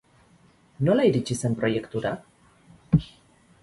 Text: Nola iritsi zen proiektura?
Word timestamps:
Nola 0.87 1.05
iritsi 1.09 1.39
zen 1.43 1.59
proiektura? 1.61 2.17